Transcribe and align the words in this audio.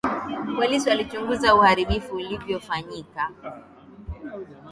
Polisi 0.55 0.89
walichunguza 0.89 1.55
uharibifu 1.55 2.15
uliofanyika 2.15 3.29